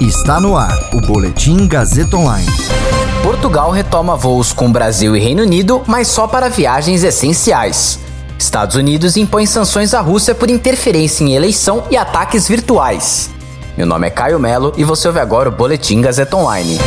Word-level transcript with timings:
Está 0.00 0.40
no 0.40 0.56
ar 0.56 0.88
o 0.94 1.00
Boletim 1.02 1.68
Gazeta 1.68 2.16
Online. 2.16 2.46
Portugal 3.22 3.70
retoma 3.70 4.16
voos 4.16 4.50
com 4.50 4.72
Brasil 4.72 5.14
e 5.14 5.20
Reino 5.20 5.42
Unido, 5.42 5.82
mas 5.86 6.08
só 6.08 6.26
para 6.26 6.48
viagens 6.48 7.04
essenciais. 7.04 8.00
Estados 8.38 8.76
Unidos 8.76 9.18
impõe 9.18 9.44
sanções 9.44 9.92
à 9.92 10.00
Rússia 10.00 10.34
por 10.34 10.48
interferência 10.48 11.22
em 11.22 11.34
eleição 11.34 11.84
e 11.90 11.98
ataques 11.98 12.48
virtuais. 12.48 13.28
Meu 13.76 13.86
nome 13.86 14.06
é 14.06 14.10
Caio 14.10 14.40
Melo 14.40 14.72
e 14.74 14.84
você 14.84 15.06
ouve 15.06 15.20
agora 15.20 15.50
o 15.50 15.52
Boletim 15.52 16.00
Gazeta 16.00 16.34
Online. 16.34 16.78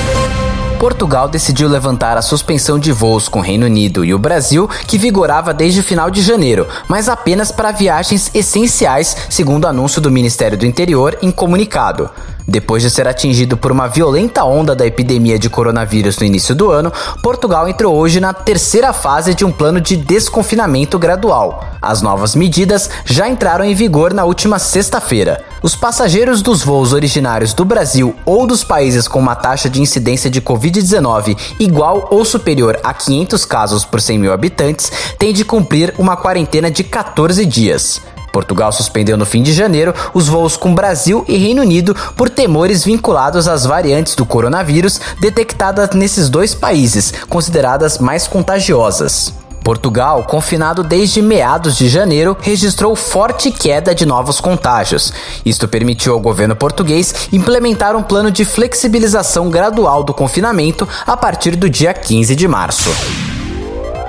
Portugal 0.84 1.30
decidiu 1.30 1.70
levantar 1.70 2.18
a 2.18 2.21
suspensão 2.21 2.77
de 2.77 2.91
voos 2.91 3.30
com 3.30 3.40
Reino 3.40 3.66
Unido 3.66 4.04
e 4.04 4.13
o 4.13 4.20
Brasil, 4.20 4.68
que 4.85 4.98
vigorava 4.98 5.54
desde 5.54 5.80
o 5.80 5.84
final 5.84 6.12
de 6.12 6.21
janeiro, 6.21 6.68
mas 6.90 7.07
apenas 7.07 7.54
para 7.54 7.71
viagens 7.71 8.30
essenciais, 8.34 9.15
segundo 9.30 9.65
anúncio 9.65 10.02
do 10.02 10.12
Ministério 10.12 10.57
do 10.57 10.65
Interior 10.65 11.18
em 11.21 11.32
comunicado. 11.32 12.09
Depois 12.48 12.84
de 12.84 12.90
ser 12.90 13.08
atingido 13.08 13.55
por 13.55 13.72
uma 13.72 13.88
violenta 13.88 14.44
onda 14.44 14.76
da 14.76 14.86
epidemia 14.86 15.40
de 15.40 15.49
coronavírus 15.49 16.18
no 16.18 16.26
início 16.26 16.54
do 16.54 16.72
ano, 16.72 16.91
Portugal 17.22 17.68
entrou 17.68 17.96
hoje 17.96 18.20
na 18.20 18.34
terceira 18.34 18.91
fase 18.91 19.34
de 19.34 19.46
um 19.46 19.52
plano 19.52 19.80
de 19.80 19.96
desconfinamento 19.96 20.99
gradual. 20.99 21.64
As 21.82 22.02
novas 22.02 22.36
medidas 22.36 22.90
já 23.05 23.27
entraram 23.27 23.66
em 23.66 23.74
vigor 23.74 24.14
na 24.14 24.24
última 24.24 24.60
sexta-feira. 24.60 25.44
Os 25.62 25.76
passageiros 25.76 26.41
dos 26.41 26.64
voos 26.64 26.91
originários 26.91 27.54
do 27.54 27.64
Brasil 27.64 28.16
ou 28.26 28.46
dos 28.46 28.64
países 28.64 29.08
com 29.08 29.20
uma 29.20 29.36
taxa 29.36 29.70
de 29.70 29.82
incidência 29.82 30.30
de 30.30 30.41
Covid-19 30.41 31.38
igual 31.60 32.08
ou 32.12 32.26
superior 32.26 32.80
a 32.84 32.94
500 32.94 33.46
casos 33.46 33.86
por 33.86 34.02
100 34.02 34.20
mil 34.20 34.34
habitantes 34.34 34.91
têm 35.18 35.34
de 35.34 35.46
cumprir 35.46 35.94
uma 35.98 36.18
quarentena 36.18 36.70
de 36.70 36.84
14 36.84 37.46
dias. 37.46 38.02
Portugal 38.34 38.71
suspendeu 38.71 39.15
no 39.15 39.27
fim 39.27 39.43
de 39.43 39.53
janeiro 39.53 39.93
os 40.12 40.27
voos 40.27 40.57
com 40.57 40.73
Brasil 40.73 41.23
e 41.27 41.37
Reino 41.37 41.62
Unido 41.62 41.95
por 42.17 42.29
temores 42.29 42.84
vinculados 42.84 43.48
às 43.48 43.63
variantes 43.63 44.15
do 44.15 44.25
coronavírus 44.25 44.99
detectadas 45.21 45.91
nesses 45.91 46.29
dois 46.29 46.55
países, 46.55 47.13
consideradas 47.29 47.99
mais 47.99 48.27
contagiosas. 48.27 49.31
Portugal, 49.63 50.23
confinado 50.23 50.84
desde 50.84 51.21
meados 51.21 51.77
de 51.77 51.87
janeiro, 51.87 52.35
registrou 52.41 52.95
forte 52.95 53.49
queda 53.49 53.95
de 53.95 54.05
novos 54.05 54.41
contágios. 54.41 55.13
Isto 55.45 55.68
permitiu 55.68 56.13
ao 56.13 56.20
governo 56.20 56.55
português 56.55 57.29
implementar 57.31 57.95
um 57.95 58.03
plano 58.03 58.29
de 58.29 58.43
flexibilização 58.43 59.49
gradual 59.49 60.03
do 60.03 60.13
confinamento 60.13 60.87
a 61.07 61.15
partir 61.15 61.55
do 61.55 61.70
dia 61.70 61.93
15 61.93 62.35
de 62.35 62.47
março. 62.47 62.90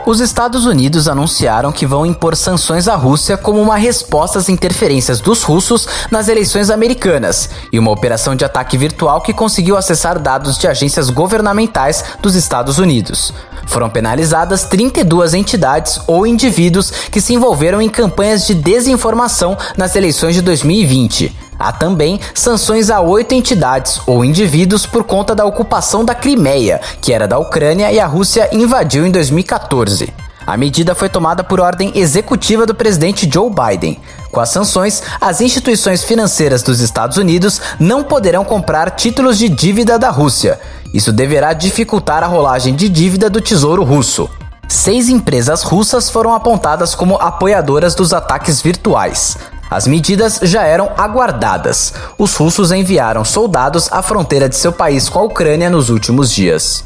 Os 0.06 0.20
Estados 0.20 0.66
Unidos 0.66 1.08
anunciaram 1.08 1.72
que 1.72 1.86
vão 1.86 2.04
impor 2.04 2.36
sanções 2.36 2.88
à 2.88 2.94
Rússia 2.94 3.38
como 3.38 3.58
uma 3.58 3.76
resposta 3.76 4.38
às 4.38 4.50
interferências 4.50 5.18
dos 5.18 5.42
russos 5.42 5.88
nas 6.10 6.28
eleições 6.28 6.68
americanas 6.68 7.48
e 7.72 7.78
uma 7.78 7.90
operação 7.90 8.36
de 8.36 8.44
ataque 8.44 8.76
virtual 8.76 9.22
que 9.22 9.32
conseguiu 9.32 9.78
acessar 9.78 10.18
dados 10.18 10.58
de 10.58 10.68
agências 10.68 11.08
governamentais 11.08 12.04
dos 12.20 12.34
Estados 12.34 12.78
Unidos. 12.78 13.32
Foram 13.66 13.88
penalizadas 13.88 14.64
32 14.64 15.32
entidades 15.32 15.98
ou 16.06 16.26
indivíduos 16.26 16.90
que 16.90 17.20
se 17.20 17.32
envolveram 17.32 17.80
em 17.80 17.88
campanhas 17.88 18.46
de 18.46 18.52
desinformação 18.52 19.56
nas 19.74 19.96
eleições 19.96 20.34
de 20.34 20.42
2020. 20.42 21.43
Há 21.64 21.72
também 21.72 22.20
sanções 22.34 22.90
a 22.90 23.00
oito 23.00 23.32
entidades 23.32 23.98
ou 24.06 24.22
indivíduos 24.22 24.84
por 24.84 25.02
conta 25.02 25.34
da 25.34 25.46
ocupação 25.46 26.04
da 26.04 26.14
Crimeia, 26.14 26.78
que 27.00 27.10
era 27.10 27.26
da 27.26 27.38
Ucrânia 27.38 27.90
e 27.90 27.98
a 27.98 28.04
Rússia 28.04 28.50
invadiu 28.52 29.06
em 29.06 29.10
2014. 29.10 30.12
A 30.46 30.58
medida 30.58 30.94
foi 30.94 31.08
tomada 31.08 31.42
por 31.42 31.60
ordem 31.60 31.90
executiva 31.94 32.66
do 32.66 32.74
presidente 32.74 33.26
Joe 33.32 33.48
Biden. 33.48 33.98
Com 34.30 34.40
as 34.40 34.50
sanções, 34.50 35.02
as 35.18 35.40
instituições 35.40 36.04
financeiras 36.04 36.62
dos 36.62 36.80
Estados 36.80 37.16
Unidos 37.16 37.58
não 37.80 38.04
poderão 38.04 38.44
comprar 38.44 38.90
títulos 38.90 39.38
de 39.38 39.48
dívida 39.48 39.98
da 39.98 40.10
Rússia. 40.10 40.60
Isso 40.92 41.14
deverá 41.14 41.54
dificultar 41.54 42.22
a 42.22 42.26
rolagem 42.26 42.74
de 42.74 42.90
dívida 42.90 43.30
do 43.30 43.40
Tesouro 43.40 43.84
Russo. 43.84 44.28
Seis 44.68 45.08
empresas 45.08 45.62
russas 45.62 46.10
foram 46.10 46.34
apontadas 46.34 46.94
como 46.94 47.16
apoiadoras 47.16 47.94
dos 47.94 48.12
ataques 48.12 48.60
virtuais. 48.60 49.38
As 49.70 49.86
medidas 49.86 50.40
já 50.42 50.62
eram 50.62 50.90
aguardadas. 50.96 51.94
Os 52.18 52.34
russos 52.34 52.72
enviaram 52.72 53.24
soldados 53.24 53.88
à 53.92 54.02
fronteira 54.02 54.48
de 54.48 54.56
seu 54.56 54.72
país 54.72 55.08
com 55.08 55.18
a 55.18 55.22
Ucrânia 55.22 55.70
nos 55.70 55.90
últimos 55.90 56.30
dias. 56.30 56.84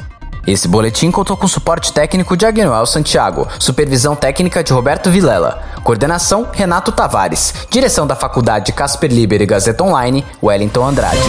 Esse 0.48 0.66
boletim 0.66 1.10
contou 1.10 1.36
com 1.36 1.46
suporte 1.46 1.92
técnico 1.92 2.34
de 2.34 2.46
Agnoel 2.46 2.86
Santiago, 2.86 3.46
supervisão 3.58 4.16
técnica 4.16 4.64
de 4.64 4.72
Roberto 4.72 5.10
Vilela, 5.10 5.62
coordenação 5.84 6.48
Renato 6.50 6.90
Tavares, 6.90 7.52
direção 7.68 8.06
da 8.06 8.16
Faculdade 8.16 8.72
Casper 8.72 9.12
Liber 9.12 9.42
e 9.42 9.46
Gazeta 9.46 9.84
Online, 9.84 10.24
Wellington 10.42 10.86
Andrade. 10.86 11.20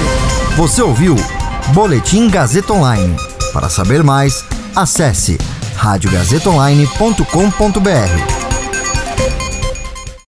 Você 0.56 0.82
ouviu 0.82 1.18
Boletim 1.74 2.30
Gazeta 2.30 2.72
Online. 2.72 3.14
Para 3.52 3.68
saber 3.68 4.04
mais, 4.04 4.46
acesse 4.74 5.38
radiogazetaonline.com.br. 5.76 8.39